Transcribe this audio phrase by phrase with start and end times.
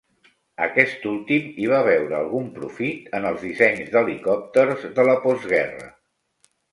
[0.67, 5.87] Aquest últim hi va veure algun profit en els dissenys d'helicòpters de la postguerra.